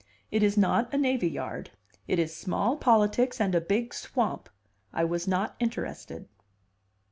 [0.31, 1.69] "It is not a navy yard.
[2.07, 4.49] It is small politics and a big swamp.
[4.91, 6.27] I was not interested."